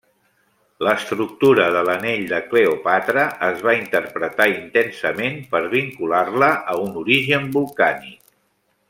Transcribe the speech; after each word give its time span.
L'estructura 0.85 1.65
de 1.75 1.83
l'anell 1.89 2.23
de 2.31 2.39
Cleòpatra 2.53 3.25
es 3.49 3.61
va 3.67 3.75
interpretar 3.81 4.47
intensament 4.55 5.39
per 5.53 5.63
vincular-la 5.75 6.51
a 6.75 6.79
un 6.87 6.99
origen 7.07 7.47
volcànic. 7.61 8.19